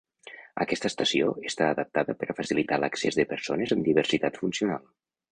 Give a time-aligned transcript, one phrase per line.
[0.63, 4.89] Aquesta estació està adaptada per a facilitar l'accés de persones amb diversitat funcional.